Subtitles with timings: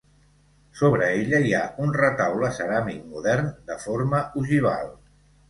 [0.77, 4.91] Sobre ella hi ha un retaule ceràmic modern de forma ogival.